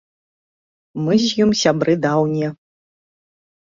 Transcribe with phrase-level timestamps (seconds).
[1.05, 2.49] Мы з ім сябры даўнія.